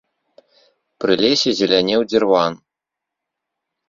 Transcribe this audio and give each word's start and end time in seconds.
Пры 1.03 1.17
лесе 1.23 1.49
зелянеў 1.59 2.01
дзірван. 2.09 2.57